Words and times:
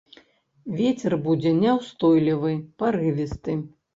Вецер 0.79 1.13
будзе 1.27 1.51
няўстойлівы, 1.59 2.53
парывісты. 2.85 3.59